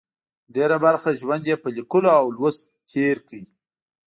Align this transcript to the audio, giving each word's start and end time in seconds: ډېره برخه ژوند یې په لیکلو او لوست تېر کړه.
ډېره 0.55 0.77
برخه 0.85 1.09
ژوند 1.21 1.43
یې 1.49 1.55
په 1.63 1.69
لیکلو 1.77 2.09
او 2.19 2.25
لوست 2.37 2.63
تېر 2.91 3.17
کړه. 3.27 3.41